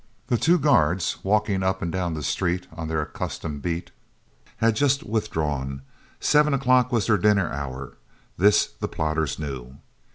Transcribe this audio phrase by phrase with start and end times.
[0.29, 3.91] The two guards, walking up and down the street on their accustomed beat,
[4.57, 5.83] had just withdrawn;
[6.19, 7.97] 7 o'clock was their dinner hour,
[8.35, 9.77] this the plotters knew.